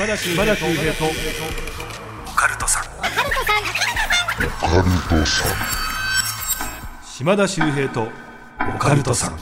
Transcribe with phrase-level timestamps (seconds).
[0.00, 2.84] 島田秀平とオカルトさん。
[7.04, 8.08] 島田秀平と
[8.74, 9.38] オカルトさん。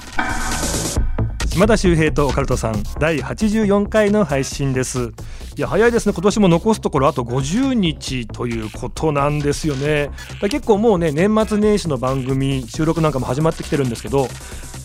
[1.46, 2.82] 島田秀平とオカルトさん。
[2.98, 5.12] 第84回の配信です。
[5.56, 6.12] いや早いですね。
[6.12, 10.10] 今年も残すところあと50日ということなんですよね。
[10.40, 14.28] 結構もうね年末年始の番組収録なんかも始まってきてるんですけどやっ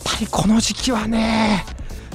[0.04, 1.66] ぱりこの時期はね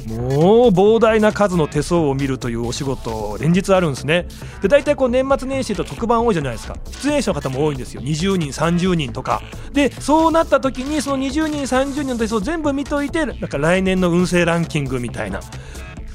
[0.07, 4.28] もう膨大な数の手相を見るというお仕事連日あるんですね。
[4.61, 6.75] で大体こう年末年始と特番多いじゃないですか。
[7.01, 8.01] 出演者の方も多いんですよ。
[8.01, 9.41] 20人30人とか。
[9.74, 15.41] でそうなった時にその20人30人の手相全部見といてなんか来年の運勢ランキングみたいな。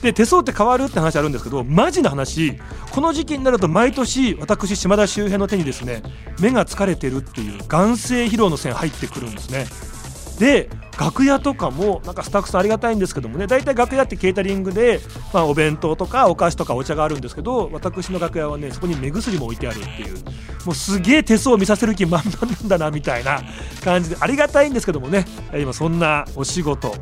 [0.03, 2.59] で手相って変わるって話あるんですけどマジな話。
[2.91, 6.03] この時期になると毎年私島田周平の手にですね
[6.41, 9.67] 目が疲れてるっていう眼性疲労の線入ってくるんですね。
[10.39, 15.01] で楽屋とかもなんかスタッフさんありがたいんですけどもね大体楽屋ってケータリングで、
[15.33, 20.15] まあ、お弁当とかお菓子とかお茶があるんですけど私の楽屋はねそこに目薬も置いてあるっていう。
[20.65, 23.43] もうすげえ手相を見させる気満々なんだなみたいな
[23.83, 26.95] 感じでありがたいんですけどもね今そんなお仕事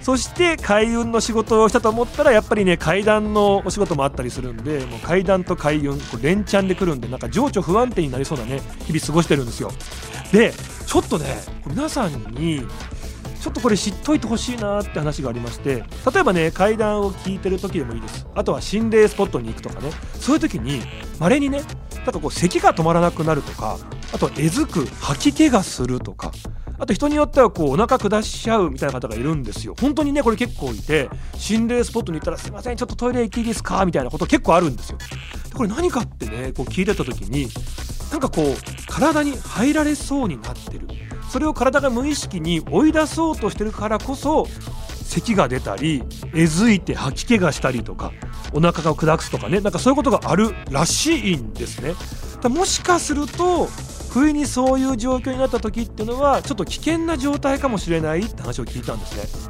[0.00, 9.70] そして開運の仕事をしたと思ったらやっぱりね階段のお仕事もあったりするんでもう階段と開運これ連チャンでくるんでなんか情緒不安定になりそうなね日々過ごしてるんですよ。
[10.32, 10.52] で
[10.86, 11.26] ちょっとね
[11.66, 12.62] 皆さんに
[13.40, 18.26] ちょっとこれ知っといてほしいなって話がありまして例えばね階段を聞いてる時でもいいです。
[18.34, 19.90] あとは心霊スポットに行くとかね。
[20.14, 20.80] そういう時に
[21.18, 21.62] まれにね
[21.96, 23.78] なんかこう咳が止まらなくなるとか
[24.12, 26.32] あとはえずく吐き気がするとか
[26.78, 29.74] あと人によってはこうお腹下しちゃうみたいな方がいるんですよ。
[29.80, 34.98] 本当にねこれ結構いて心霊スポットに行ったらすいませんちょっとトイレ行っていいですかみたいなこと結構あるんですよ。
[35.54, 37.48] これ何かってねこう聞いてた時に
[38.12, 38.54] なんかこう
[38.86, 40.86] 体に入られそうになってる。
[41.28, 44.46] それを体が無意識に追い出そうとしてるからこそ
[45.04, 46.02] 咳が出たり
[46.34, 48.12] えずいて吐き気がしたりとか
[48.54, 51.94] お腹が砕くとかねなんかそういうことがあるらしいんですね。
[52.40, 53.68] だもしかすると
[54.10, 59.48] 不意にそういう状況になった時っていうのはちょっと危険な状態かもしれないって話を聞いたんですね。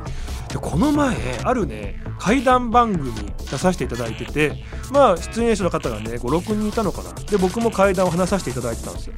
[0.49, 3.13] でこの前あるね怪談番組
[3.51, 7.13] 出させていただいててまあ出演者の方がね56人いたのかな。
[7.13, 9.15] で僕も怪談を話させていただいてたんですよ。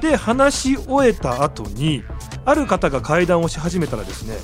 [0.00, 2.02] で話し終えた後に
[2.44, 4.36] ある方が会談をし始めたらですね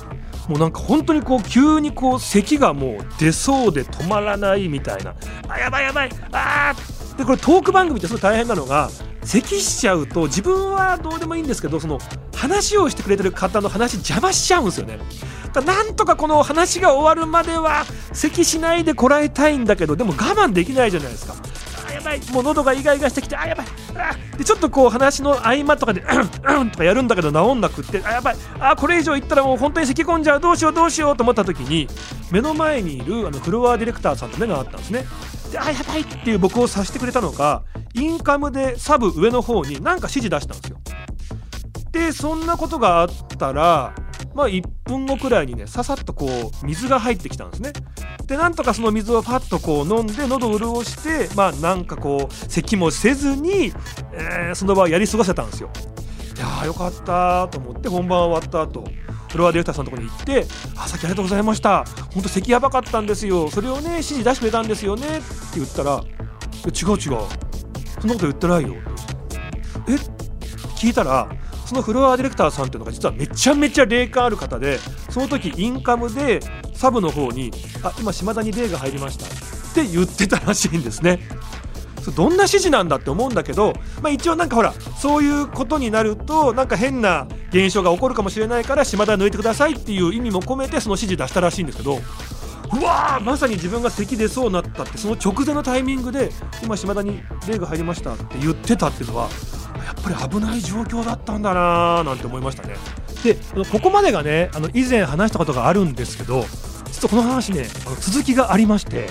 [0.47, 5.13] もうなんか本当にこう急にこう咳がもう出そうで止まらないみたいな。
[5.47, 8.89] あやばいやばいあーでこれトーク番組ってすごい大変なのが
[9.23, 11.99] 咳しちゃうと自分はどうでもいいんですけどその
[12.35, 14.99] 話をしてくれてる方の話邪魔しちゃうんですよね。
[15.53, 17.83] だなんとかこの話が終わるまでは
[18.13, 21.35] 咳しないでこらえたいんだけどでも我慢できないじゃないですか。
[21.87, 23.67] あやばいもう喉がイガイガしてきてあやばい。
[23.95, 28.35] あでちょっとこう話の合間とかでうんうんとかやるんだけど治んなくってあやばい。
[28.59, 31.87] あこれ以上言ったらもう本当に咳込んじゃうどうしようどうしようと思った時に
[32.31, 35.05] 目の前にいるあのフロアディレクターさんと目が合ったんですね
[35.57, 37.63] あやばいっていう僕を察してくれたのか
[37.93, 40.77] インカムでサブ上の方に何か指示出したんですよ。
[41.91, 43.93] でそんなことがあったら
[44.33, 47.73] まあ1分後くらいにねささっとこう水が入ってきたんですね。
[48.27, 53.73] でなんとかその水をパッとこう飲んで喉を潤してまあなんかこう咳もせずに、
[54.13, 55.69] えー、その場をやり過ごせたんですよ。
[56.37, 58.85] いやーよかったと思って本番終わった後。
[59.31, 61.85] フロアディレクターさんのとこに行って「あさっきありがとうございました。
[62.13, 63.49] 本当咳やばかったんですよ。
[63.49, 65.25] それをね指示出してくれたんですよね」って
[65.55, 66.03] 言ったら
[66.65, 66.97] 「違う違う。
[66.97, 67.27] そんなこ
[68.01, 68.75] と言ってないよ」
[69.87, 69.95] え？
[70.77, 71.29] 聞いたら
[71.65, 76.41] そのフロアディレクターさんっていうのが実はめちゃめちゃ霊感ある方でその時インカムで
[76.73, 77.51] サブの方に
[77.83, 79.29] 「あ今島田に霊が入りました」っ
[79.73, 81.19] て言ってたらしいんですね。
[82.09, 91.99] どんな指示なんだって思うんだけど、まあ、一応なんかほらそういうことになるとなんか変な現象が起こるかもしれないから島田抜いてくださいっていう意味も込めてその指示出したらしいんですけど
[92.73, 96.29] うわーまさに自分が咳出そうになったってその直前のタイミングで
[96.63, 99.29] 今島田に霊が入りましたって言ってたっていうのは
[99.85, 102.75] やっぱり危ない状況だったんだなーなんて思いましたね。
[103.23, 103.35] で
[103.71, 106.45] ここまでがねあの以前話したことがあるんですけど
[106.85, 109.09] 実はこの話ねあの続きがありまして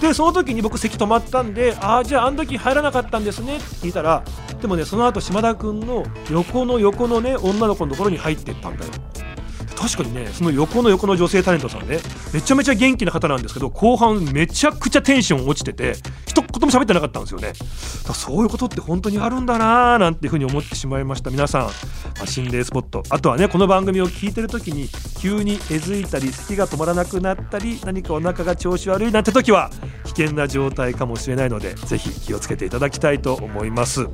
[0.00, 4.22] でその時に僕席止まったんでああじゃああの時入らなかったんですねって聞いたら
[4.60, 8.92] でもねその後島田君の横の横のね女の子のところに入ってったんだよ。
[9.78, 11.98] 確かにねその横の横の女性タレントさんね
[12.34, 15.94] めちゃめちゃ元気な方なんですけど後半めちゃくちゃテンション落ちてて
[16.26, 17.52] 一言も喋ってなかったんですよね。
[18.06, 21.30] だそういうことって本当にあるんだなーなんていうふうに思ってしまいました。
[21.30, 21.70] 皆さん、ま
[22.22, 23.04] あ、心霊スポット。
[23.08, 24.88] あとはねこの番組を聞いてる時に
[25.20, 29.70] 急にえずいたり咳が止まらなくなったり何かお腹が調子悪いなんて時は
[30.04, 34.08] 危険な状態かもしれないのでぜひ気をつけていただきたいと思います。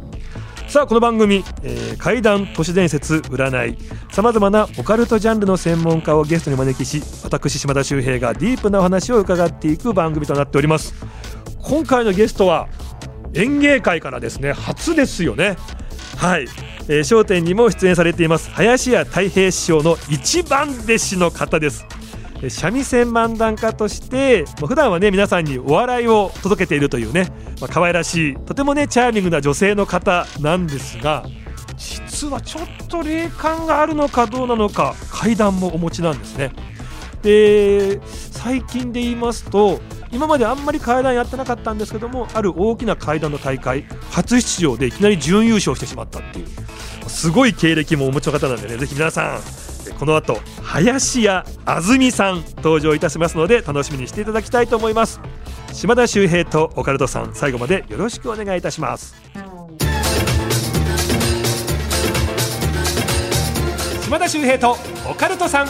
[0.75, 3.79] さあこの番組、えー、怪談都市伝説占い
[4.11, 10.93] さまざまなオカルトジャンルの専門家をゲストに招きし私島田秀平がディープなお話を伺っていく番組となっております。
[11.63, 12.69] 今回のゲストは
[13.35, 15.57] 演芸界からですね初ですよね。
[16.17, 16.49] はい。
[16.89, 21.87] えー、笑点にも出演されています林家太平師匠の一番弟子の方です。
[22.51, 27.29] 三味線漫談家として普段はね皆さんにお笑いを届けているというね、
[27.61, 31.25] まあ、可愛らしいとてもねチャーミングな女性の方なんですが
[31.77, 36.53] 実はちょっと霊感があるのかどうなのか階段もお持ちなんですね。
[37.23, 39.81] で最近で言いますと
[40.13, 46.47] 今まであんまり階段やってなかったんですけどもある大きな階段の大会初出場でいきなり準優勝してしまったっていう
[47.09, 49.64] すごい経歴もお持ちの方なんでねぜひ皆さん
[49.99, 55.21] この後林家あずみさん登場いたしますので楽しみにしていただきたいと思います。
[55.73, 59.15] 島田秀平とオカルトさん最後までよろしくお願いいたします。
[64.03, 64.77] 島田秀平と
[65.11, 65.69] オカルトさん。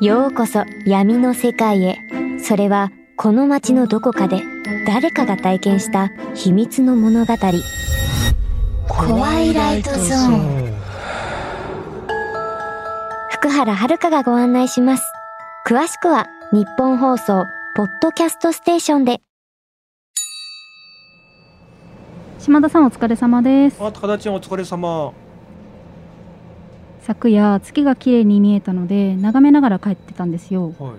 [0.00, 1.98] ようこそ闇の世界へ。
[2.40, 2.90] それは
[3.20, 4.44] この街のどこかで
[4.86, 7.34] 誰かが体験した秘密の物語。
[8.86, 10.72] 怖いライトゾーン。
[13.32, 15.02] 福原遥がご案内します。
[15.66, 17.44] 詳しくは日本放送
[17.74, 19.20] ポッドキャストステーションで。
[22.38, 23.82] 島田さんお疲れ様です。
[23.82, 25.12] あ高田ちゃんお疲れ様。
[27.00, 30.92] 昨夜月が綺麗に見えたので眺めながら帰ってたんですよ、はい、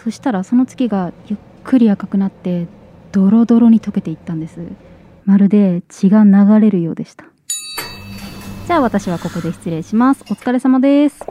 [0.00, 2.68] そしたらその月がゆっくり赤くなって
[3.12, 4.60] ドロドロに溶けていったんです。
[5.24, 7.26] まるで血が流れるようでした。
[8.66, 10.24] じゃあ私はここで失礼します。
[10.30, 11.26] お疲れ様です。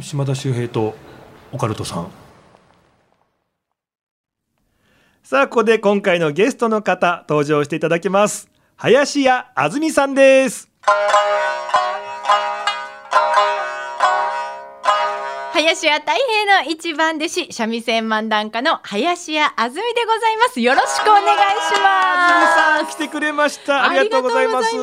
[0.00, 0.94] 島田秀平と
[1.52, 2.08] オカルトさん。
[5.22, 8.50] さあここで今回のゲストの方登場していただきます。
[8.76, 10.70] 林家あずみさんです。
[15.60, 20.58] 林家太平の一番弟子三味線漫談家の林家あずみでございます。
[20.58, 21.80] よろしくお願いします。
[22.16, 24.74] あずみさん来てくれましたありがとうございます。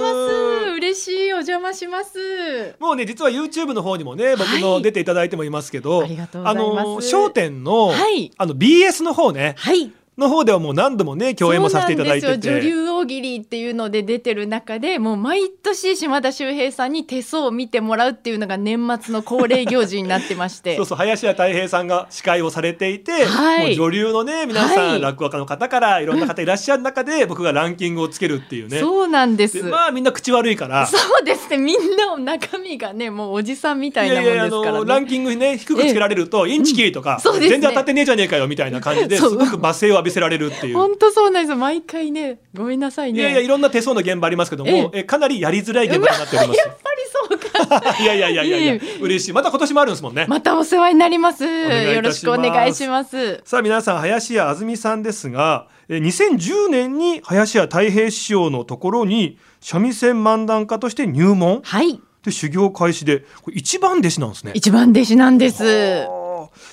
[0.76, 2.76] 嬉しいお邪魔します。
[2.80, 9.92] もうね実は YouTube の方にもね僕の出ていただいてもいますけど、はい、あの商店の、はい、あの BS の方ね、はい。
[10.16, 12.38] の方ではもう何度もね共演もさせていただいてて。
[12.38, 20.76] 女流大喜利っていうので出てる中でもう毎年島田秀平さんに手相を見てもらうっていうのが年末の恒例行事になってまして。
[20.78, 28.80] そうそう林家たい平さんが司会をされていて、はい、もう女流のね皆さん、はい、落語家の方からいろんな方いらっしゃる中で、 僕がランキングをつけるっていうね。
[28.80, 29.64] そうなんです。
[29.64, 30.88] まあみんな口悪いから。
[30.88, 31.58] そうですね。
[31.58, 40.76] みんな中身がねもうおじさんみたいなもんですから、ね、ランキングね低くつけられるとインチキとか、うんね、全然当たってねえじゃねえかよみたいな感じですごく罵声を浴びせられるっていう。
[40.76, 41.56] 本当そうなんです。
[41.56, 43.20] 毎回ねごめんなさいね。
[43.20, 46.58] いやいやいろんな手相の現場ありますけどもえかなりやりづらい現場になっております。
[46.60, 47.96] やっぱりそうか。
[48.04, 49.34] いやいやいやいやいや嬉しい。
[49.34, 50.26] また今年もあるんですもんね。
[50.28, 51.44] またお世話になります。
[51.44, 53.42] よろしくお願いします。
[53.46, 62.00] さあ皆さん林家あずみさんですがえ2010年に林家太平師匠のところに三味線漫談家として入門はい。
[62.24, 64.52] で修行開始でこれ一番弟子なんですね。
[64.54, 66.18] 一番弟子なんです。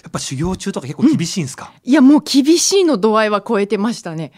[0.03, 4.33] やっぱ修行中とか結構厳しいんですか、うん、いやもう厳しいの度合いは超えてましたね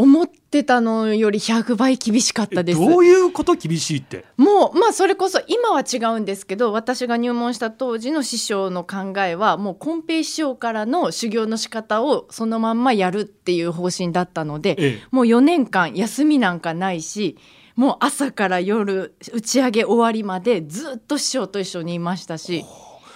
[0.00, 4.24] 思ってたのより100倍厳しかったですどういうこと厳しいって？
[4.36, 17.36] もうまあそれこそ今は違うんですけど私が入門した当時の師匠の考えはもう金平師匠からの修行の仕方をそのまんまやるっていう方針だったので、ええ、もう4年間休みなんかないし
[17.74, 22.64] もう朝から夜打ち上げ終わりまでずっと師匠と一緒にいましたし。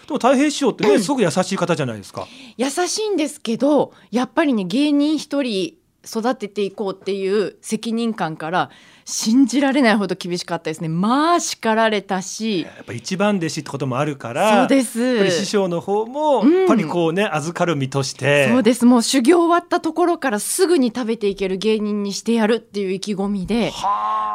[0.06, 2.26] でも太平師匠ってね、すごく優しい方じゃないですか。
[2.56, 8.70] 優しいんですけどやっぱりね芸人一人育てていこうっていう責任感から
[9.04, 10.88] 信じられないほど厳しかったですね。
[10.88, 12.62] まあ叱られたし。
[12.62, 15.30] やっぱ一番弟子ってこともあるからそうです。
[15.30, 18.48] 師匠の方もやっぱりこうね、うん、預かる身として。
[18.48, 18.86] そうです。
[18.86, 23.72] もう修行終わったところからすぐに食べていける芸人にしてやるっていう意気込みで。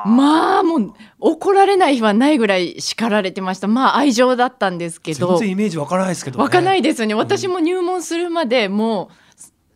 [0.06, 3.68] まあもう怒られない日はないぐらい叱られてました。
[3.68, 5.38] まあ愛情だったんですけど。
[5.38, 7.14] 全然イメージわからないですけど、ね、わからないですよね。
[7.14, 9.27] 私も入門するまでもう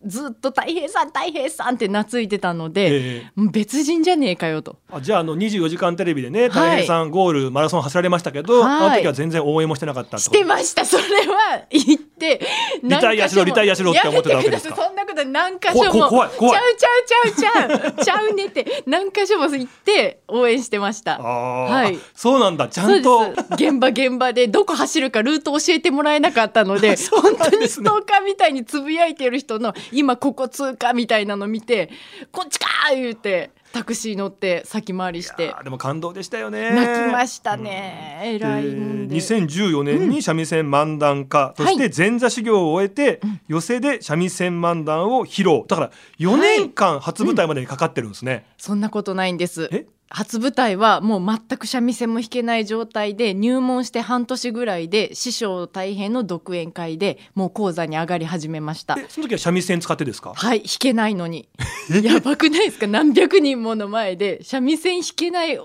[0.06, 4.78] ずっと太平さん太平さんって懐いてたので、えー、別人じゃねえかよと。
[4.92, 10.86] あじゃああの24時間テレビでね太平さんゴールマラソン走られましたけど、はい、あの時は全然応援もしてなかったしてました。
[10.86, 12.42] それは言って
[12.84, 14.76] リタイアしろリタイアしろって思ってたわけですか？
[14.76, 16.78] そんなこと何箇所も怖い怖い。
[16.78, 21.20] ちゃうちゃうちゃうちゃうちゃうねって何箇所も行って応援してました。
[21.20, 21.98] はい。
[22.16, 22.68] そうなんだ。
[22.68, 23.32] ちゃんと。
[23.52, 31.90] 現場現場でどこ走るかルート教えてもらえなかったのでね、本当にストーカーみたいにつぶやいてる人の今ここ通過みたいなの見て
[32.32, 35.56] こっちか言うてタクシー乗って先回りして。
[35.64, 36.72] でも感動でしたよね。
[36.72, 39.16] 泣きましたね、うん、偉いんで。
[39.16, 45.64] 2014年に三味線漫談家、うん、そして前座修行を終えて、はい、寄席で三味線漫談を披露。
[45.68, 49.70] だから4年間初舞台までにかかってるんですね、はいうん、そんなことないんです。
[49.72, 49.86] え？
[50.14, 58.98] 初舞台はもう全く三味線も弾けない状態で入門して半年ぐらいで師匠大変の独演会でもう講座に上がり始めました。
[59.08, 60.34] その時は三味線使ってですか？
[60.36, 61.48] はい弾けないのに。
[62.04, 62.88] やばくないですか？
[62.88, 65.58] 何百人もの前で三味線弾けない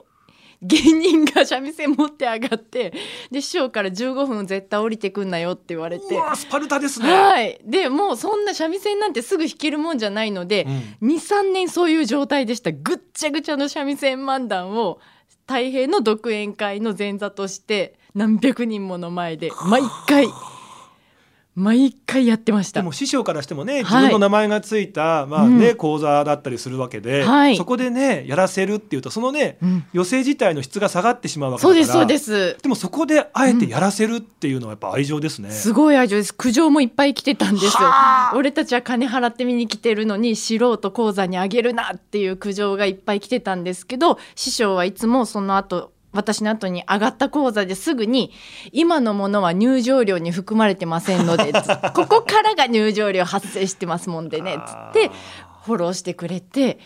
[0.67, 2.93] 芸人が三味線持って上がって
[3.31, 6.05] で師匠から15分絶対降りてくんなよって言われて。
[6.35, 7.11] スパルタですね。
[7.13, 7.61] はい。
[7.65, 10.67] でもうそんな三味線なんてすぐ弾けるもんじゃないので、
[11.01, 12.73] うん、23年そういう状態でした。
[12.73, 14.99] ぐっちゃぐちゃの三味線漫談を
[15.47, 20.27] 太平の独演会の前座として何百人もの前で毎回。
[21.57, 22.81] 毎回やってました。
[22.81, 32.63] でも師匠からしてもね自分の名前がついた、はい、まあね、うん、講座だったりするわけで、はい、そこでねやらせるっていうとそのね、うん、寄席自体の質が下がってしまうわけだからそうですそうです。
[32.63, 36.35] でもそこであえてやらせるっていうのはやっぱ愛情ですね、うん、すごい愛情です。
[36.35, 37.73] 苦情もいっぱい来てたんですよ。
[38.35, 48.33] 俺たちは金払って見に来てるのに素人講座にあげるなっていう苦情がいっぱい来てたんですけど師匠はいつもその後私の後に上がった講座ですぐに
[48.73, 51.53] 今のものは入場料に含まれてませんので
[51.95, 55.11] ここからが入場料発生してますもんでねつって
[55.65, 56.79] フォローしてくれて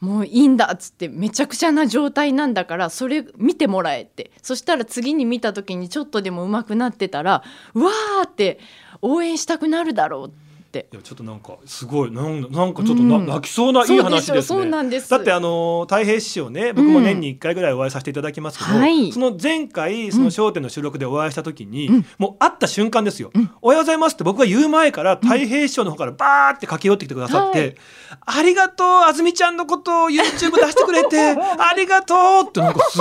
[0.00, 7.42] もういいんだっつってめちゃくちゃな状態なんだからそれ見てもらえってそしたら次に見た時にちょっとでも上手くなってたら
[7.74, 8.60] うわーって
[9.02, 10.47] 応援したくなるだろうって。
[10.68, 10.86] って。
[10.92, 14.70] いやちょっとなんかすごいなんなんかちょっとな、うん、泣きそうないい話ですね。
[14.70, 23.30] だってあの太平師匠ね僕も年に1回ぐらいお会いさせていただきますけど、うん、その前回その『笑点』の収録でお会いした時に、うん、もう会った瞬間ですよ、
[23.62, 27.76] おはようございます」って僕が言う前から太平師匠の方からバーって駆け寄ってきてくださって
[28.26, 30.38] 「ありがとうあずみちゃんのことを YouTube 出
[30.70, 32.98] してくれて ありがとう」ってなんかす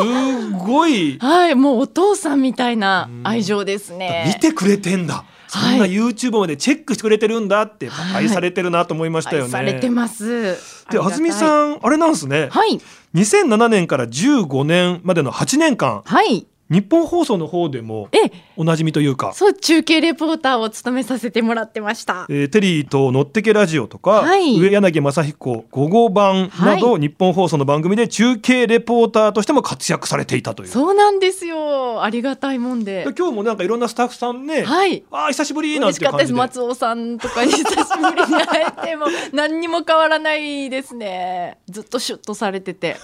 [0.51, 4.33] ごいはいもうお父さんみたいな愛情ですね。
[4.35, 9.49] 見てくれてんだそんな YouTube までチェックしてくれてるんだって愛されてるなと思いましたよね。
[9.49, 10.55] されてます。
[10.91, 12.49] で安住さんあれなんですね。
[12.51, 12.79] はい。
[13.15, 16.01] 2007年から15年までの8年間。
[16.05, 16.47] はい。
[16.69, 18.09] 日本放送の方でも
[18.55, 19.33] おなじみというか。
[19.33, 30.69] そう中継レポーターを務めさせてもらってました、えー、テリーとのってけラジオとか、はい、上柳正彦午後版など、はい、日本放送の番組で中継レポーターとしても活躍されていたという。
[30.69, 32.03] そうなんですよ。
[32.03, 33.05] ありがたいもんで。
[33.17, 36.33] 今日もなんかいろんなスタッフさんね、はい、あ久しぶりなんて感じで。
[36.33, 41.57] 松尾さんとかに久しぶりに会えても何にも変わらないですね。
[41.69, 42.97] ずっとシュッとされてて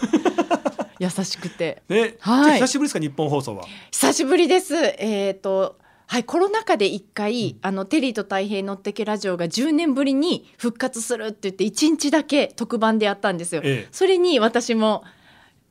[1.03, 1.83] 優しくて。
[1.89, 3.65] ね、はい、久しぶりですか日本放送は。
[3.91, 4.75] 久しぶりです。
[4.75, 5.77] えっ、ー、と。
[6.05, 13.62] はい、コロナ禍で一回、うん、あのテリーと太平のってけラジオが10年ぶりに復活するって言って1日だけ特番でやったんですよ。
[13.63, 15.03] ええ、それに私も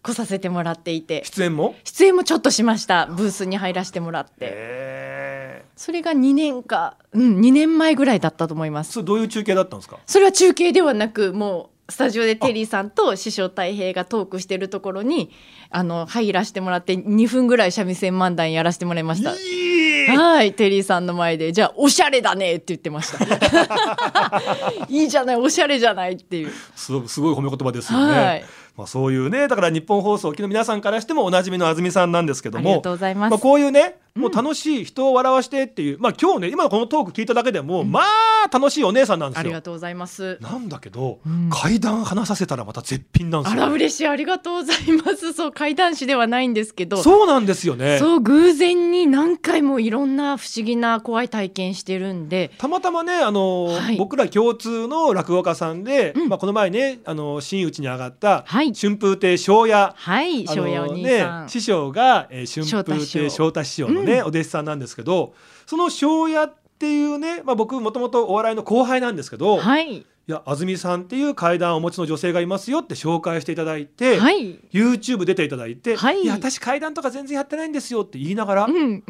[0.03, 1.77] 来させてもらっていて出演も？
[1.85, 10.01] 出演もちょっとしましたブースに入らせてもらって、えー、それが2年かうん2年前ぐらいだったと思いますそれどういう中継だったんですか？
[10.07, 15.31] それは中継ではなくもうスタジオでテリーさんと師匠太平がトークしてるところに
[15.69, 19.31] あの入らせてもらって2分ぐらい三味線漫談やらせてもらいました。
[19.31, 23.23] はいテリーさんの前でじゃあおしゃれだねって言ってました。
[24.89, 26.51] いいじゃないおしゃれじゃないっていう。
[26.75, 28.45] すごい褒め言葉ですよね、はい。
[28.77, 39.41] まあ、そういうねだから日本放送機の皆さんからしてもおなじみの安住さんなんですけどもありがとうございます、まあ、こういうねもう楽しい人を笑わしてっていう、まあ今日ね今このトーク聞いただけでも、うん、まあ楽しいお姉さんなんですよ。
[39.41, 40.39] ありがとうございます。
[40.41, 43.63] なんだけど、うん、階段話させたらまた絶品なんですよ。
[43.63, 44.07] あら嬉しい。
[44.07, 45.33] ありがとうございます。
[45.33, 47.99] そう階段師ではないんですけどそうなんですよね。
[47.99, 52.51] そう偶然に何回もいろんな不思議な怖い体験してるんで。
[52.59, 65.35] たまたまねあの、はい、僕ら共通の落語家さんで、うん、まあこの前ねあの真打ちに上がった、はい、春風亭昇也はい昇也お兄さん、ね、師匠が、えー、春風亭昇太師匠のね、お弟子さんなんですけど
[65.67, 79.03] その庄屋っていうね、まあ、僕もともとお笑いの後輩なんですけど、はい、いや安住さんっていう階段をお持ちの女性がいますよって紹介していただいて、はい、YouTube 出ていただいて、はい、いや私階段とか全然やってないんですよって言いながら、うん、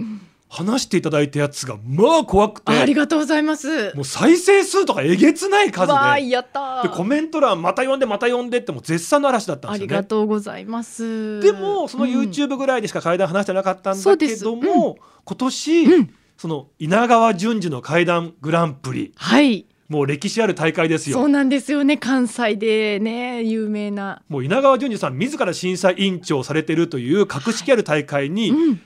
[0.52, 2.70] 話していただいたやつがまあ怖くて。
[2.72, 3.94] ありがとうございます。
[3.94, 6.28] もう再生数とかえげつない数で。
[6.28, 9.94] やったでコメント欄また読んでまた読んでっても絶賛の嵐だったんですよね。
[9.94, 11.40] ありがとうございます。
[11.40, 14.94] でもその YouTube ぐらいでしか階段話してなかったんだけども、うん、
[15.24, 19.14] 今年、うん、その稲川淳二の階段グランプリ。
[19.16, 19.64] はい。
[19.88, 21.16] もう歴史ある大会ですよ。
[21.16, 21.96] そうなんですよね。
[21.96, 24.20] 関西でね有名な。
[24.28, 28.82] もう稲川淳二さん自ら審査委員長されてるという格式ある大会に、うん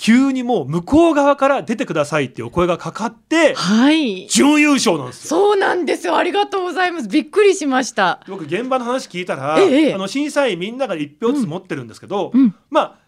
[0.00, 6.16] 急にもう向こう側から出てくださいっていうお声がかかって、はい、準優勝なんですそうなんですよ。
[6.16, 7.08] ありがとうございます。
[7.08, 8.18] びっくりしました。
[8.26, 12.98] 僕現場の話聞いたら、ええ、あの審査員みんなが1票ずつ持ってるんですけど、うんうん、まあ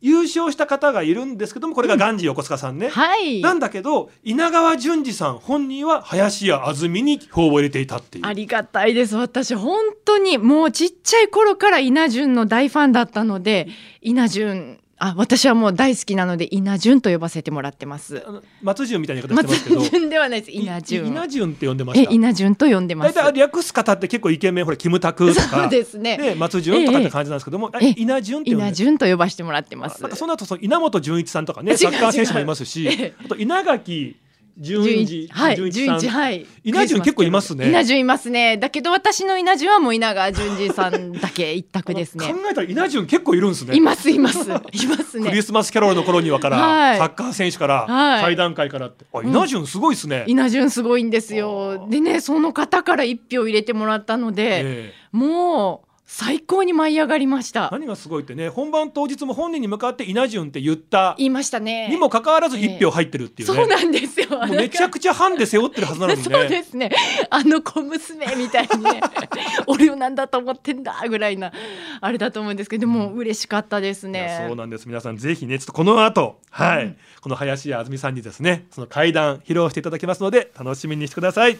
[0.00, 8.26] 優勝した方がいるんですけどもこれがガンジー横須賀さんね、うんはい、なんだけど稲川淳二さん本人は林家あずみに票を入れていたっていう。
[8.26, 9.14] ありがたいです。
[9.14, 13.68] 私本当にもうちっちゃい頃から稲潤の大ファンだったので
[14.00, 18.22] 稲潤あ、私はもう大好きなので稲潤と呼ばせてもらってます。
[18.62, 19.80] 松潤みたいな言い方してますけど。
[19.80, 20.50] 松潤ではないです。
[20.52, 21.06] 稲潤。
[21.06, 22.10] 稲潤って呼んでました。
[22.10, 23.14] 稲潤と呼んでます。
[23.14, 25.62] 大体略す方って結構イケメンほらキムタクとか。
[25.62, 26.18] そうですね。
[26.18, 30.02] で松潤とかって感じなんですけども、え稲潤って稲潤と呼ばせてもらってます。
[30.02, 34.16] なんかその後その稲本潤一さんとかねサッカー選手もいますし、あと稲垣
[34.60, 36.46] 順次はい順次はい。
[36.62, 37.70] 稲潤結構いますね。
[37.70, 38.58] 稲潤いますね。
[38.58, 42.26] だけど私の稲潤はもう稲川淳二さんだけ一択ですね。
[42.26, 43.74] 考えたら稲潤結構いるんですね。
[43.74, 44.40] いますいます。
[44.50, 44.52] い
[44.86, 45.30] ますね。
[45.30, 49.06] クリスマスキャロルの頃にはから、はい、サッカー選手から、はい、会談会からって。
[49.14, 51.86] あ稲潤すごいですね、稲潤すごいんですよ。
[51.88, 57.68] でねその方から一票入れてもらったので、えー、もう最高に舞い上がりました。
[57.70, 61.14] 何がすごいってね本番当日も本人に向かって稲潤って言った。
[61.16, 61.88] 言いましたね。
[61.88, 63.60] にもかかわらず一票入ってるっていう、ね。
[63.60, 64.26] えー、そうなんですよ。
[64.48, 66.24] めちゃくちゃハンで背負ってるはずなのにね。
[66.24, 66.90] そうですね。
[67.30, 69.00] あの小娘みたいにね。
[69.68, 71.52] 俺をなんだと思ってんだぐらいな
[72.00, 74.46] あれだと思うんですけどでも嬉しかったですね。
[74.48, 74.88] そうなんです。
[74.88, 81.56] 皆さんぜひねちょっとこの後はい、うん、この林家あずみさんにですねその階段披露していただきますので楽しみにしてください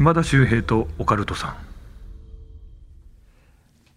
[0.00, 1.56] 島田秀平とオカルトさん。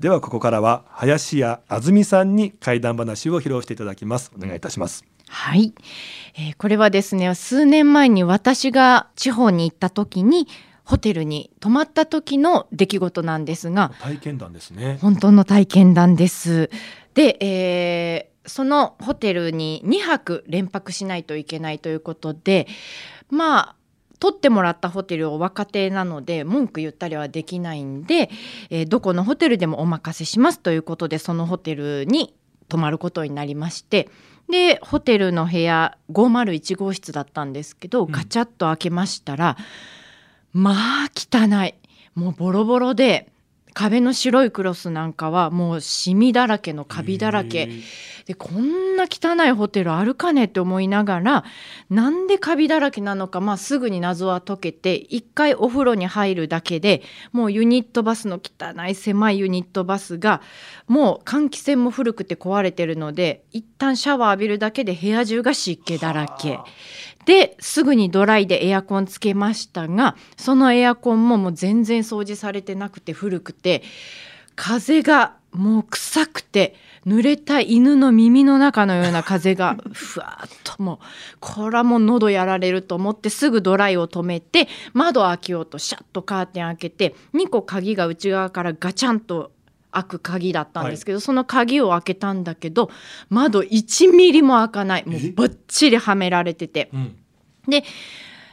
[0.01, 4.29] ではここからは林家あずみさんに怪談話を披露していただきます。
[4.37, 5.05] お願いいたします。
[5.29, 5.73] はい、
[6.35, 10.49] えー、これはですね数年前に私が地方に行った時に
[10.83, 14.97] ホテルに泊まった時の出来事なんですが体験談ですね。
[15.01, 16.69] 本当の体験談です。
[17.13, 22.67] で、えー、そのホテルに2泊連泊しないといけないということで
[23.29, 23.75] まあ
[24.23, 28.29] 取ってもらったホテルを若手なので文句言ったりはできないんで、
[28.69, 32.33] えー、どこのホテルでもお任せしますということでそのホテルに
[32.69, 34.07] 泊まることになりまして
[34.49, 39.57] でホテルの部屋501号室だったんですけど、ガチャッと開けましたら
[40.53, 41.75] まあ汚い。
[42.15, 43.29] もうボロボロで
[43.73, 47.69] 壁の白いクロスなんかはもうシミだらけのカビだらけ。
[48.25, 51.43] でこんな汚いホテルあるかねって思いながら
[51.89, 57.01] なんでカビだらけなのか、まあ、すぐに謎は解けて一回お風呂に入るだけで
[57.33, 60.41] もうユニットバスの汚い狭いユニットバスが
[60.87, 66.59] もう換気扇も古くて壊れてるので一旦シャワー浴びるだけで部屋中が湿気だらけ。
[67.25, 73.83] ですぐにドライでエアコンつけましたがそのエアコンももう全然掃除されてなくて古くて
[74.55, 89.51] 風がもう臭くて濡れた犬の耳の中のような風が ふわっともうこれはもう喉やられると思ってすぐドライを止めて窓開けようとシャッとカーテン開けて2個鍵が内側からガチャンと
[89.93, 92.89] 開く鍵だったんですけど、はい、その鍵を開けたんだけど
[93.29, 95.03] 窓1ミリも開かない。
[95.05, 97.15] もうばっちりはめられてて、うん、
[97.67, 97.83] で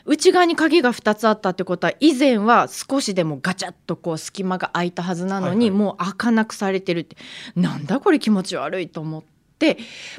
[0.05, 7.17] 内側に鍵が2つあったってことは以前は少しでもガチャッとこう隙間が空いたはずなのに、はいはい、もう開かなくされてるって。
[7.55, 9.40] なんだこれ気持ち悪いと思って。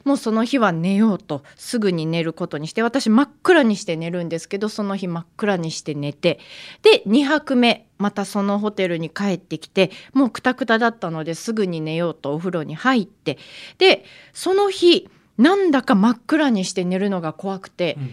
[0.04, 6.40] もうその日は寝ようとすぐに寝ることにして私真っ暗にして寝るんですけどその日真っ暗にして寝て
[6.82, 13.38] で2泊目またそのホテルに帰ってきてもうくたくただったのですぐに寝ようとお風呂に入って
[13.78, 17.98] でその日なんだか真っ暗にして寝るのが怖くて。
[18.00, 18.12] うん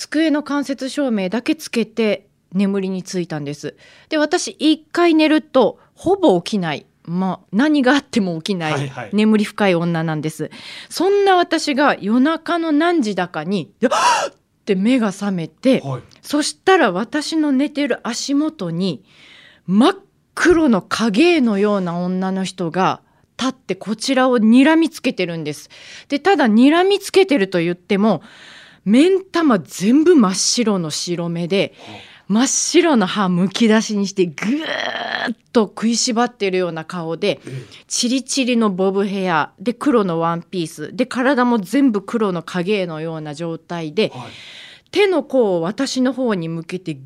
[0.00, 3.76] 机の間接照明だけつけて眠りについたんです
[4.08, 10.50] で私一回寝るとほぼ起きないまあ、何があっても起きない、はいはい、眠り深い女なんです。
[10.88, 13.84] そんな私が夜中の何時だかに「っ
[14.64, 19.02] て目が覚めて、はい、そしたら私の寝てる足元に
[19.66, 19.96] 真っ
[20.34, 23.02] 黒の影のような女の人が
[23.36, 25.68] 立ってこちらを睨みつけてるんです。
[26.08, 28.22] でただ睨みつけてると言っても
[28.84, 31.74] 目ん玉全部真っ白の白目で、
[32.30, 37.40] 真っ白な歯むき出しにしてぐーっと食いしばってるような顔で
[37.88, 44.30] チリチリのボブヘアで黒のワンピースで体も全部黒の影のような状態で、はい、
[44.90, 47.04] 手の甲を私の方に向けてギュ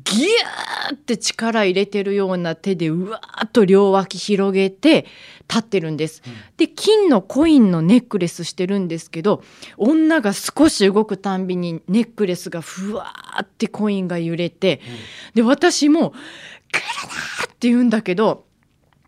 [0.91, 5.05] ーって力入れてるような手でうわーっと両脇広げて
[5.47, 6.23] 立ってるんです。
[6.25, 9.43] うん、で金のコインのネックレスしてるんですけど
[9.77, 16.13] 女が少し動くたんびにネックレスがふわーってコインが揺れて、うん、で私も
[16.71, 18.45] 「来るな!」って言うんだけど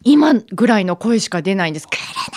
[0.04, 1.88] 今ぐらいの声しか出ないんです。
[1.88, 1.98] 来る
[2.32, 2.37] な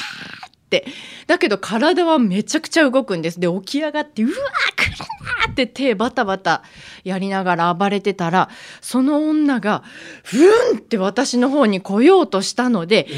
[0.70, 0.87] って。
[1.26, 3.40] だけど体はめちゃくちゃ動くんです。
[3.40, 4.37] で、起き上がって、うわー
[4.76, 4.98] 来る
[5.46, 6.62] なって手バタバタ
[7.02, 8.48] やりながら暴れてたら、
[8.80, 9.83] その女が、
[10.22, 10.38] ふ
[10.74, 13.16] んって私の方に来ようとしたので、いや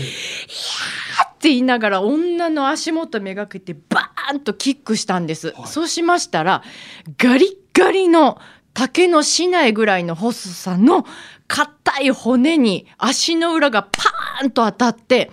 [1.25, 5.49] ーって言いながら女の足元めがけてバーンとキックしたんです。
[5.49, 6.63] はい、そうしましたら、
[7.19, 8.41] ガリッガリの
[8.75, 11.05] 竹の市内ぐらいの細さの
[11.47, 15.31] 硬い骨に足の裏がパーンと当たって、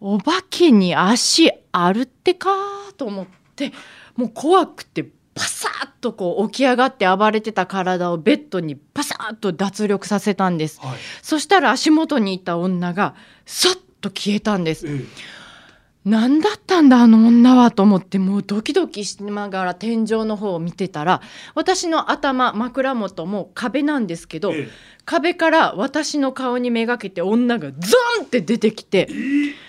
[0.00, 2.50] お化けに足あるってか
[2.96, 3.72] と思って
[4.14, 5.04] もう怖くて
[5.34, 15.08] パサッとこう起き上がって暴れてた体をベッドにパサッと脱力させたんです、はい、そしたら足元にいた女がさっと消えたんです、うん
[16.06, 21.20] 何だったんだあの女はと思ってもうドキドキしながら天井の方を見てたら
[21.56, 24.68] 私の頭枕元も壁なんですけど、ええ、
[25.04, 27.76] 壁から私の顔にめがけて女がゾ
[28.22, 29.08] ンって出てきて。
[29.10, 29.66] え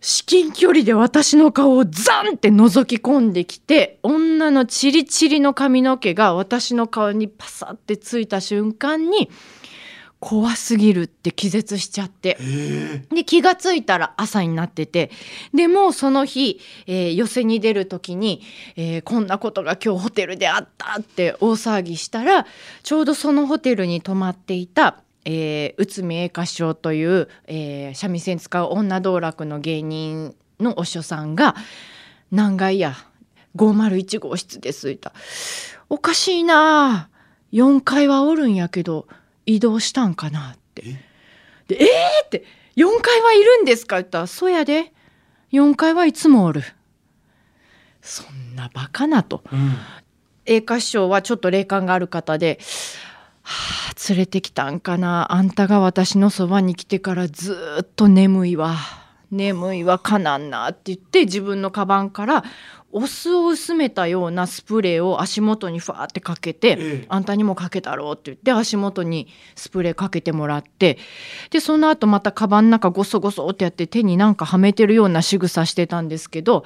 [0.00, 9.30] 至近距離で私の顔をザンって覗き込んできて女のチリチリの髪の毛が私の顔にパサってついた瞬間に
[10.20, 12.36] 怖すぎるって気絶しちゃって。
[13.10, 15.10] で気がついたら朝になってて。
[15.54, 18.42] でもその日、えー、寄せに出る時に、
[18.76, 22.46] えー、こんなことが今日ホテルであったって大騒ぎしたら
[22.82, 31.54] ちょうどそのホテルに泊まっていたえー、内海栄華師匠という、えー、三味線使う女道楽の芸人のお師匠さんが
[32.30, 32.94] 「何階や
[33.56, 35.12] 501号室です」言った
[35.90, 37.08] 「おかしいな
[37.52, 39.08] 4階はおるんやけど
[39.46, 40.82] 移動したんかな」って
[41.68, 42.44] 「でえー!」って
[42.76, 44.92] 「4階はいるんですか?」言ったら「そうやで
[45.52, 46.62] 4階はいつもおる」
[48.02, 49.42] そんなバカなと。
[49.52, 49.76] うん、
[50.46, 52.58] 栄華師匠はちょっと霊感がある方で
[53.50, 55.32] はあ、連れてきたんかな。
[55.32, 58.76] あんたが私のそばに来てからずっと眠いわ。
[59.32, 62.44] 眠いわかなんなって言って自分のカバンから
[62.92, 70.98] お酢を薄めたようなスプレーを足元にふわってかけて、ええ、あんたにもかけたろうって言って足元にスプレーかけてもらって
[71.50, 76.64] でその後またカバンの中ゴソゴソってやって手になんかはめてるような仕草してたんですけど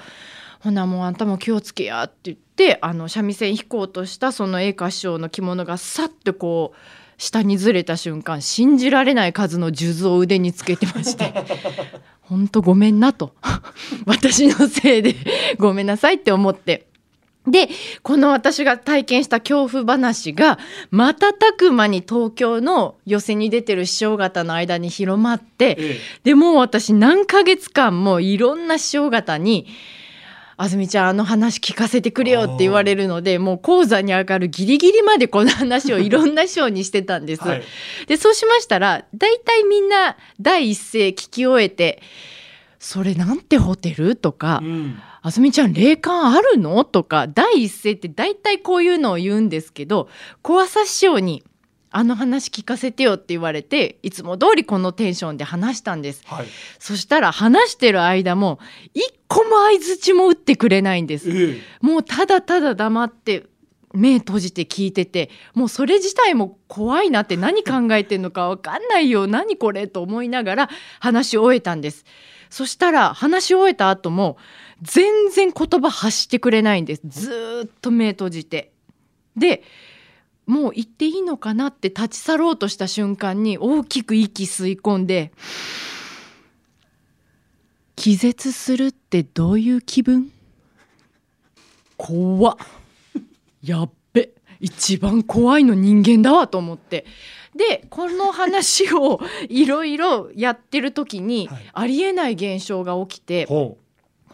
[0.60, 6.78] ほなもうあんたも気をつけやって言ってあの三味線弾こうとしたその栄華師匠の着物がさっとこう
[7.18, 11.32] 下にずれた瞬間信じられない数の数珠を腕につけてまして
[12.22, 13.34] 本当ごめんなと
[14.06, 15.16] 私のせいで
[15.58, 16.86] ごめんなさいって思って。
[17.46, 17.68] で
[18.02, 20.58] この私が体験した恐怖話が
[20.90, 29.66] 瞬く間に東京の寄席に出てる師匠方の間に広まって、ええ、でもう私何ヶ月間もいろんな師匠方に
[30.56, 37.42] あずみちゃんあの話聞かせてくれよって言われるのでもう講座に上がるギリギリまでこの話をいろんな章にしてたんです。
[37.42, 37.62] はい、
[38.06, 42.02] でそうしましたら大体みんな第一声聞き終えて
[42.78, 50.08] 「それなんてホテル?」とか、うん、あずみちゃん霊感あるの?」とか第一声って大体こういうのを言うんですけど
[50.42, 51.42] 小朝師匠に
[51.96, 56.46] 「あの話聞かせてよって言われていつも通りこのテンションで話したんです、はい、
[56.80, 58.58] そしたら話してる間も
[58.94, 63.46] 一個も相づちも打ってくれないんです、えー、もうただただ黙って
[63.92, 72.04] 目閉じて聞いててもうそれ自体も怖いなって何考えてんのか分かんないよ何これと思いながら話し終えたんです。
[72.50, 74.36] そしたら話し終えた後も
[74.82, 77.02] 全然言葉発してくれないんです。
[77.04, 78.72] ずっと目閉じて。
[79.36, 79.62] で
[80.46, 85.32] もう行っていいのかなって立ち去ろうとした瞬間に大きく息吸い込んで
[87.96, 90.30] 気絶するってどういう気分？
[91.96, 92.56] 怖っ。
[93.62, 94.30] やっべ。
[94.60, 97.06] 一番怖いの人間だわと思って。
[97.56, 103.78] でこの話を いろいろやってる時に、ありえない現象が起きてこ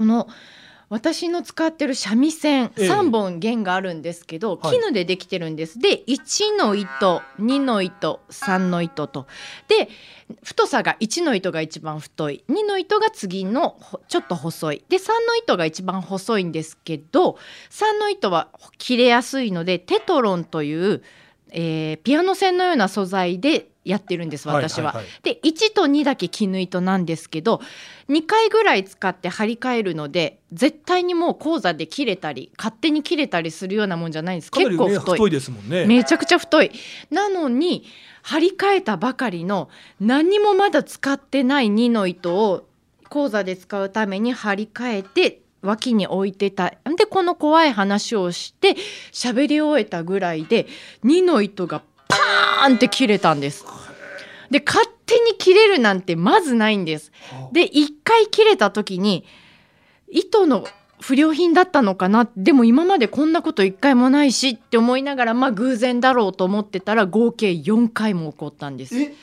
[0.00, 0.28] の
[0.90, 5.78] 「私の使ってる三味線3本弦があるんですけど、ええ、絹でできてるんです。
[5.78, 9.28] で1の糸2の糸3の糸と。
[9.68, 9.88] で
[10.42, 12.44] 太さが1の糸が一番太い。
[12.48, 14.84] 2の糸が次のちょっと細い。
[14.88, 17.38] で3の糸が一番細いんですけど
[17.70, 18.48] 3の糸は
[18.78, 21.02] 切れやすいのでテトロンという、
[21.52, 24.94] えー、ピアノ線のような素材でやってるんです私は。
[25.22, 27.60] で1と2だけ絹糸なんですけど
[28.08, 34.50] 2回ぐらい使って張り替えるので絶対にもう講座で切れたり勝手に切れたりするようなもんじゃないんです。
[34.50, 35.14] 結構太い。
[35.14, 35.86] 太いですもんね。
[35.86, 36.70] めちゃくちゃ太い。
[37.10, 37.84] なのに
[38.22, 42.66] 張り替えたばかりの何もまだ使ってない2の糸を
[43.08, 46.74] 講座で使うために張り替えて脇に置いてた。
[46.96, 48.76] でこの怖い話をして
[49.12, 50.66] 喋り終えたぐらいで
[51.04, 53.64] 2の糸がパーンって切れたんです。
[54.50, 57.12] で勝手に切れるなんてまずないんです。
[57.52, 59.24] で一回切れた時に
[60.08, 60.66] 糸の
[61.00, 62.28] 不良品だったのかな？
[62.36, 68.98] でも今までこんなこと一回もないしって思いながらまあ偶然だろうと思ってたら合計4回も起こったんです。
[69.00, 69.14] え？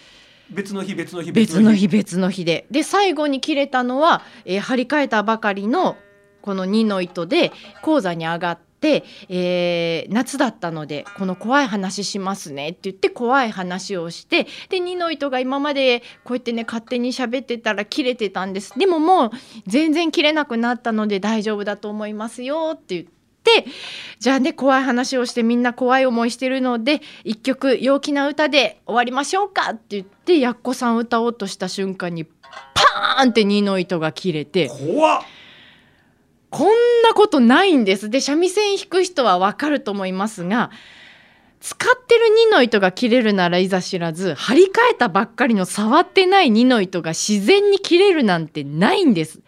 [0.50, 5.98] 別の日別の日別の日別の日でで最後に切れたのは、えー張り替えたばかりの
[6.42, 19.32] この2の糸で講座に上がって、えー夏だったのでこの怖い話しますねって言って怖い話をしてで2の糸が今までこうやってね勝手に喋ってたら切れてたんですでももう
[19.68, 23.12] 全然切れなくなったので大丈夫だと思いますよって言って。
[24.20, 35.22] じゃあね怖い話をしてみんな怖い思いしてるので一曲陽気な歌で終わりましょうかって言ってやっこさん歌おうとした瞬間にパーンって2の糸が切れて怖っ
[36.50, 36.68] こん
[37.04, 38.10] なことないんです。
[38.10, 40.72] で三味線弾く人はわかると思いますが
[41.60, 49.42] 使ってる2の糸が切れるならいざ知らず張り替えたばっかりの触ってない2の糸が自然に切れるなんてないんです。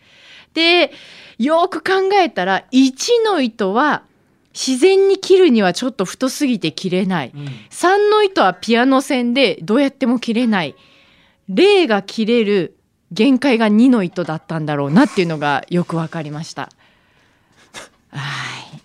[0.53, 0.91] で
[1.37, 4.03] よく考えたら1の糸は
[4.53, 7.31] 自然に切るにはちょっと太すぎて切れない。
[7.33, 10.75] うん3の糸はピアノ線でどうやっても切れない
[11.49, 12.75] 0が切れる
[13.11, 16.69] 限界が2の糸だったんだろうなっていうのがよくわかりました。
[18.11, 18.19] は
[18.75, 18.81] い。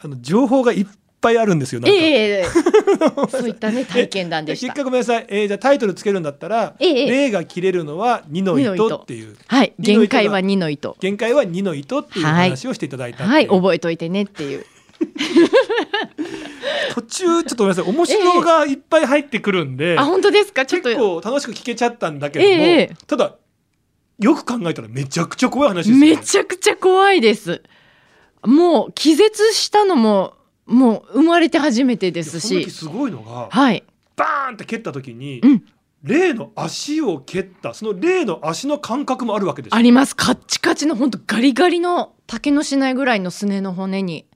[0.00, 0.86] あの情報がいっ
[1.20, 2.44] ぱいあるんですよなんか、ええ
[3.30, 4.84] そういったね体験談でした。
[4.84, 9.72] ごめんなさい、えーじゃあタイトルつけるんだったら「ええ霊が切れるのは2の二の糸糸」っていうはい。
[9.78, 10.96] 二の糸が限界は2の糸。
[11.00, 13.46] 限界は2の糸っていうはい話をしていただいたっていうはい。
[13.48, 14.64] 覚えといてねっていう。
[16.94, 20.66] 途中ちょっとごめんなさい面白がいっぱい入ってくるんで、あ本当ですか？
[20.66, 23.36] ちょっと結構楽しく聞けちゃったんだけども、ええただ
[24.20, 26.10] よく考えたらめちゃくちゃ怖い話ですよね。
[26.10, 27.62] めちゃくちゃ怖いです。
[28.44, 30.34] もう気絶したのも
[30.66, 32.60] もう生まれて初めてですし。
[32.60, 33.84] いやその時すごいのがはい。
[34.16, 35.64] バーンって蹴った時に、うん。
[36.02, 39.76] 霊の足を蹴ったその霊の足の感覚もあるわけですよ。
[39.76, 40.14] あります。
[40.14, 44.26] カッチカチの本当ガリガリの竹のしないぐらいのすねの骨に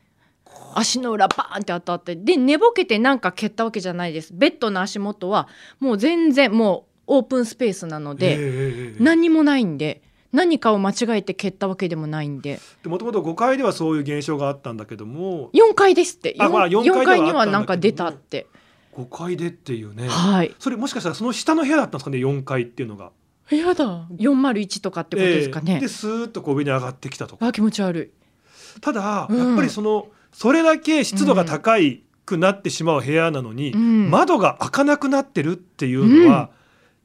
[0.74, 4.32] 足の裏バーンって当たってで寝ぼけてなんか蹴ったわけじゃないです。
[4.34, 10.02] ベッドの足元はもう全然もうオープンスペースなので、何にもないんで
[10.32, 12.60] 何かを間違えて蹴ったわけでもないんで。
[12.84, 15.50] もともと5階ではそういう現象があったんだけども。
[15.50, 16.34] 4階ですって。
[16.38, 18.46] あまあ四階では4階にはなんか出たって。
[18.94, 20.54] 5階でっていうね、はい。
[20.58, 23.10] それもしかしたらその下の部屋だったんですかね4階っていうのが。
[23.50, 24.06] やだ。
[24.16, 25.74] 401とかってことですかね。
[25.74, 27.46] ええ、でスーッとこう上に上がってきたとか。
[27.46, 28.80] あ気持ち悪い。
[28.80, 29.38] ただ、うん。
[29.38, 34.10] やっぱりそのそれだけ湿度が高いくなってしまう部屋なのに、うん。
[34.10, 36.50] 窓が開かなくなってるっていうのは、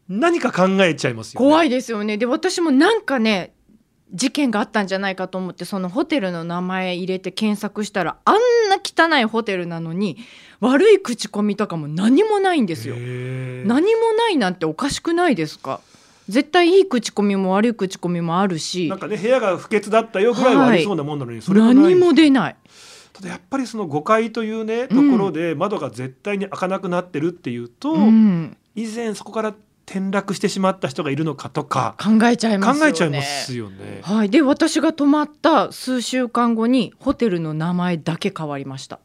[0.10, 1.48] 何か考えちゃいますよね。
[1.48, 2.18] 怖いですよね。
[2.18, 3.54] で私もなんかね
[4.14, 8.36] 事件があったんじゃないかと思ってそのホテルの名前入れて検索したらあん
[8.70, 10.18] な汚いホテルなのに
[10.62, 12.96] 悪い口コミとかも何もないんですよ。
[12.96, 15.82] 何もないなんておかしくないですか。
[16.30, 18.90] 絶対いい口コミも悪い口コミもあるし。
[18.90, 22.56] なんかね部屋が不潔だったよぐらいはありそうなもんなのに、それもない何も出ない。
[23.14, 29.56] ただやっぱりその5階というねところで窓が絶対に開かなくなってるっていうと、うん、以前そこから
[29.90, 32.80] 転落してしまった人がいるのかとか考えちゃいますよね。
[32.82, 34.00] 考えちゃいますよね。
[34.04, 39.00] はい、で私が泊まった数週間後にホテルの名前だけ変わりました。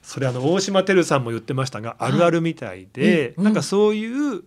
[0.00, 4.44] それあの大島てるさんも言ってましたが、あるあるみたいで、うんなんかそういう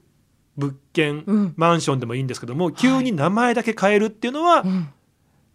[0.56, 4.88] 物件、うんマンションでもいいんですけども急に名前だけ変えるっていうのは、うん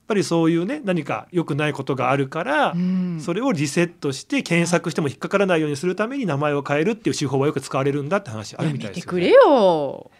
[0.06, 9.28] ぱりそういうね何か良くないことがあるから、うんそれをリセットして検索しても引っかからないようにするために名前を変えるっていう手法はよく使われるんだって話あるやみたいですよ、ね。
[9.30, 10.10] よ。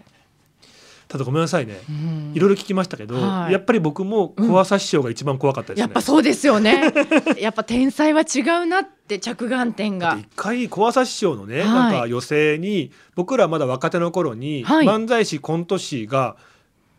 [1.09, 1.81] ただごめんなさいね。
[1.89, 5.81] うんいろいろ聞きましたけど、はいやっぱり僕も怖さ師匠が一番怖かったですね。
[5.83, 6.93] やっぱそうですよね。
[7.39, 10.19] やっぱ天才は違うなって着眼点が。
[10.19, 16.37] 一回小朝師匠のね、はいなんか寄席に僕らまだ若手の頃に、はい漫才師コント師が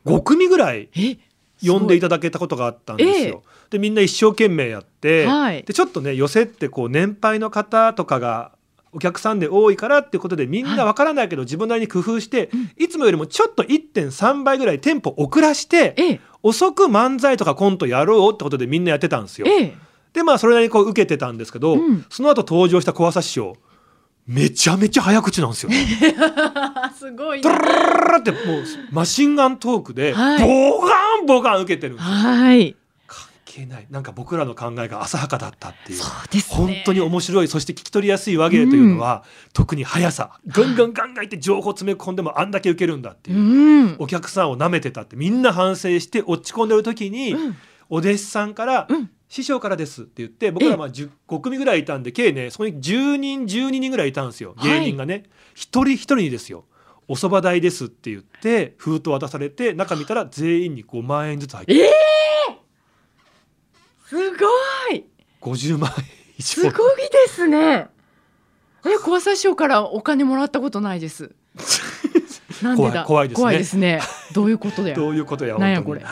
[0.06, 1.18] 5組ぐらいえ、
[1.66, 2.08] 呼んでいた。
[2.08, 3.44] ただけたことがあったんですよ。
[3.70, 5.64] でみんな一生懸命やって、はい。
[5.64, 8.52] でちょっとね寄席ってこう年配の方とかが
[8.94, 19.48] お客さんで多いからっていうことでみんなわからないけど自分なりに工夫して、いつもよりもちょっと1.3倍ぐらいテンポ遅らしてええ、遅く漫才とかコントやろうってことでみんなやってたんですよ。
[19.48, 19.78] ええ、
[20.14, 22.06] でまあそれなりにこう受けてたんですけど、うん。
[22.10, 23.58] その後登場した小朝師匠
[24.28, 25.70] めちゃめちゃ早口なんですよ。
[26.76, 27.58] あ すごいドね。
[28.20, 32.76] ってもうマシンガントークで、はいボガンボガン受けてるんですよはい。
[33.08, 36.56] 関係ないなんか僕らの考えが浅はかだったっていうそうですね。
[36.58, 43.96] 本当に面白いそして聞き取りやすい話芸というのは、特に速さガンガンガンガンいって情報詰め込んでもあんだけ受けるんだっていうう、ん。
[44.00, 47.56] お客さんを舐めてたってみんな反省して落ち込んでる時に、うん
[47.90, 54.80] お弟子さんから、うん師匠からですって言って僕らまあ10 5組ぐらいいたんで計ねそこに10人12人ぐらいいたんですよはい。
[54.80, 56.66] 芸人がね、一人一人にですよ。
[57.10, 64.46] お蕎麦代ですって言って封筒渡されて中見たら全員に5万円ずつ入ってええー、すご
[64.94, 65.06] い
[65.42, 66.06] ！50万円
[66.38, 66.44] 以上。
[66.44, 67.88] すごいですね。
[68.86, 71.32] え小朝師匠からお金もらったことないです
[72.62, 73.04] なんでだ？
[73.04, 73.42] 怖いですね。
[73.42, 74.02] 怖いですね。
[74.34, 74.96] どういうことだよ。
[75.00, 76.02] どういうことやなんやこれ。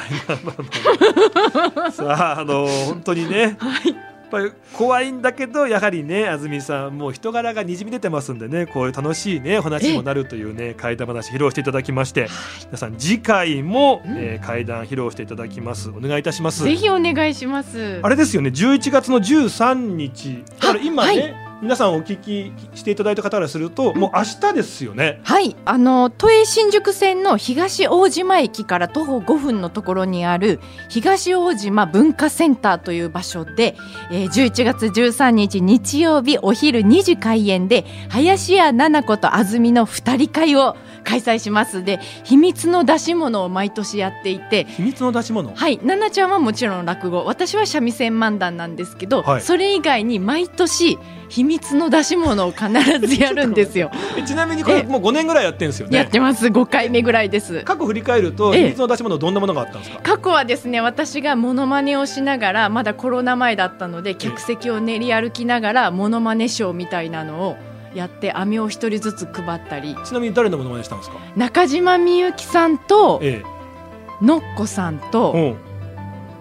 [1.91, 3.95] さああの本当にね、 はい。
[4.25, 12.27] やっぱり怖いんだけどやはりね安住さんもう人柄がにじみ出てますんでねこういう楽しいねお話にもなるというね怪談話披露していただきまして、
[12.65, 15.89] 皆さん次回も、うん、えー、怪談披露していただきます。
[15.89, 16.63] お願いいたします。
[16.63, 17.99] ぜひお願いします。
[18.01, 20.43] あれですよね11月の13日。
[20.84, 25.19] 今ね、はい皆さんお聞きしていただいた方からすると、もう明日ですよね。
[25.23, 25.56] はい。
[25.65, 33.75] あの都営新宿線の東大島駅から徒歩5分のところにある東大島文化センターという場所で、
[34.12, 41.84] えー、11月13日日曜日お昼2時開演で林家奈々子と安住の二人会を開催します。
[41.84, 45.51] で秘密の出し物を毎年やっていて秘密の出し物？
[45.56, 45.78] はい。
[45.80, 47.25] 奈々ちゃんはもちろん落語。
[47.25, 52.67] 私は三味線漫談なんですけど、はい、それ以外に毎年秘密の出し物を必
[53.07, 53.91] ずやるんですよ。
[54.25, 55.97] ちなみにこれもう5年ぐらいやってるんですよね。
[55.97, 56.47] やってます。
[56.47, 57.61] 5回目ぐらいです。
[57.63, 59.99] 過去振り返ると秘密の出し物どんなものがあったんですか？
[60.03, 67.55] 過去はですね私がモノマネをしながらまだコロナ前だったので客席を練り歩きながらモノマネショーみたいなのを
[67.93, 69.95] やって飴を一人ずつ配ったり。
[70.03, 71.17] ちなみに誰のものまねしたんですか？
[71.35, 75.55] 中島みゆきさんと、ええ、のっこさんと、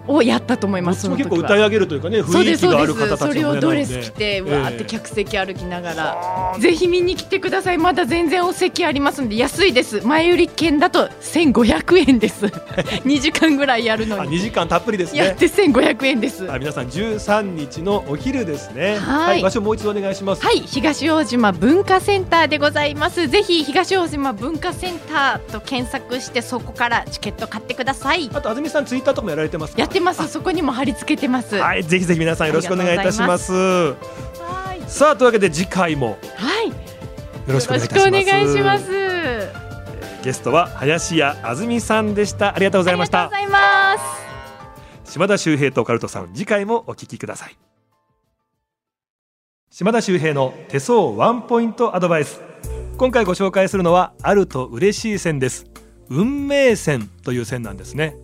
[0.07, 7.77] をやったと思います結構歌い上げるというかね雰囲気がある方たちそれをドレス着てわーって客席歩きながら、えー、ぜひ見に来てください。
[7.77, 10.05] まだ全然お席ありますんで安いです。
[10.05, 12.45] 前売り券だと1500円です。
[13.05, 14.37] 2時間ぐらいやるのに。
[14.37, 15.19] 2時間たっぷりですね。
[15.19, 16.43] やって1500円です。
[16.43, 18.97] 皆さん13日のお昼ですね。
[18.97, 20.43] はい、場所もう一度お願いします。
[20.43, 23.27] はい東大島文化センターでございます。
[23.27, 28.29] ぜひ東大島文化センターと検索してそこからチケット買ってください。
[28.33, 30.27] あと安住さんツイッターとかもやられてますやってます。
[30.27, 31.55] そこにも貼り付けてます。
[31.55, 33.53] はいぜひぜひ皆さんよろしくお願いいたします。
[33.53, 33.95] は
[34.77, 34.83] い。
[34.89, 36.17] さあというわけで次回も。
[36.35, 36.67] はい。
[36.67, 36.73] よ
[37.47, 38.91] ろしくお願いします。
[40.23, 42.55] ゲストは林家あずみさんでした。
[42.55, 43.25] ありがとうございました。
[43.25, 43.61] ありがとうござい
[43.95, 45.11] ます。
[45.11, 47.57] 島田秀平とオカルトさん次回もお聞きください。
[49.69, 52.41] 島田秀平の手相ワンポイントアドバイス。
[52.97, 55.65] 今回ご紹介するのはあると嬉しい線です。
[56.09, 58.15] 運命線という線なんですね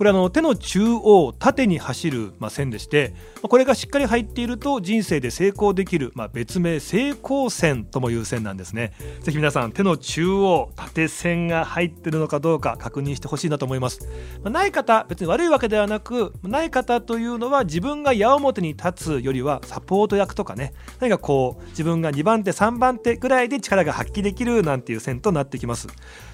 [0.00, 8.94] これあの手の中央縦に走る、ま、線でしてこれがしっかり入っていると人生で成功できる、まあ、別名成功線ともいう線なんですね。
[9.20, 14.08] ぜひ皆さん手の中央縦線が入ってるのかどうか確認してほしいなと思います、
[14.42, 25.88] まあ、ない方別に悪いわけではなくない方というのは自分が矢面に立つよりはサポート役とかね何かこう自分が2番手3番手ぐらいで力が発揮できるなんていう線となってきます。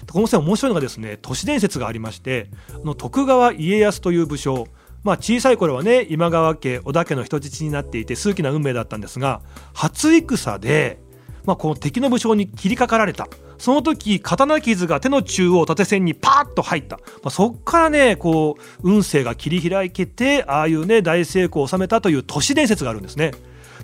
[0.09, 4.67] この線面白いのがですね都市伝説がありましてあの徳川家康という武将。
[5.03, 9.41] まあ、小さい頃はね今川家織田家の人質になっていて数奇な運命だったんですが
[9.73, 10.99] 初戦で、
[11.45, 13.27] まあ、この敵の武将に切りかかられた。
[13.57, 23.31] その時刀傷が手の中央縦線にパーッと入った、まあ、そっからねこう運勢が切り開けてああいうね大成功を収めたという都市伝説があるんですね。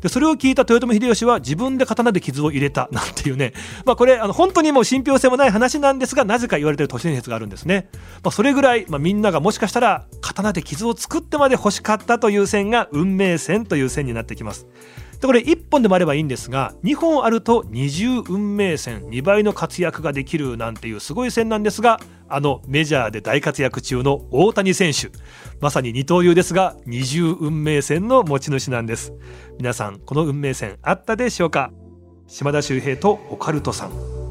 [0.04, 3.54] でそれを聞いた豊臣秀吉は自分で刀で傷を入れた なんていうね、
[3.86, 7.88] まあ、これあの本当にもう信憑性もない話なんですがなぜか言われてる都市伝説があるんですね、
[8.22, 14.68] まあ、それぐらい、まあ、みんながもしかしたら刀で傷を作ってまで欲しかったという線が運命線という線になってきます。
[15.24, 25.12] でこれ1本でもあればいいんですが2本あると二重運命線2倍の活躍ができるなんていうすごい線なんですがあのメジャーで大活躍中の大谷選手。
[25.62, 29.14] まさに二刀流ですが二重運命線の持ち主なんです。
[29.58, 31.72] 皆さんこの運命線あったでしょうか？
[32.28, 34.23] 島田秀平とオカルトさん。